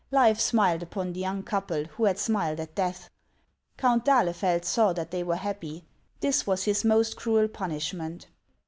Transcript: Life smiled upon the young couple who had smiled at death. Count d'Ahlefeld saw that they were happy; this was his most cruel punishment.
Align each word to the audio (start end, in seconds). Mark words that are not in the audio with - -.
Life 0.09 0.39
smiled 0.39 0.81
upon 0.81 1.13
the 1.13 1.19
young 1.19 1.43
couple 1.43 1.83
who 1.83 2.05
had 2.05 2.17
smiled 2.17 2.59
at 2.59 2.73
death. 2.73 3.11
Count 3.77 4.03
d'Ahlefeld 4.03 4.65
saw 4.65 4.93
that 4.93 5.11
they 5.11 5.21
were 5.21 5.35
happy; 5.35 5.85
this 6.21 6.47
was 6.47 6.63
his 6.63 6.83
most 6.83 7.15
cruel 7.15 7.47
punishment. 7.47 8.25